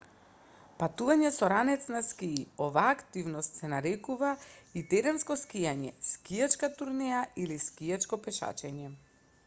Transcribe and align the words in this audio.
патување 0.77 1.29
со 1.33 1.49
ранец 1.51 1.83
на 1.95 1.99
скии 2.07 2.39
оваа 2.67 2.93
активност 2.93 3.59
се 3.59 3.69
нарекува 3.73 4.31
и 4.81 4.83
теренско 4.93 5.37
скијање 5.41 5.91
скијачка 6.09 6.71
турнеја 6.81 7.23
или 7.45 7.59
скијачко 7.67 8.23
пешачење 8.29 8.89